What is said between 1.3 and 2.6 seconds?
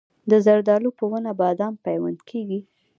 بادام پیوند کیږي؟